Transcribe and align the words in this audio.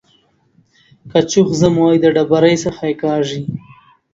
که 1.09 1.19
چوخ 1.31 1.49
ځم 1.59 1.73
وايي 1.81 1.99
د 2.01 2.05
ډبرۍ 2.15 2.55
څخه 2.65 2.83
يې 2.89 2.95
کاږي. 3.03 3.39